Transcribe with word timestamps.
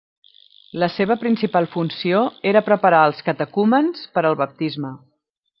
La 0.83 0.87
seva 0.93 1.17
principal 1.23 1.67
funció 1.75 2.23
era 2.53 2.65
preparar 2.71 3.05
els 3.11 3.23
catecúmens 3.29 4.05
per 4.17 4.25
al 4.31 4.39
baptisme. 4.45 4.97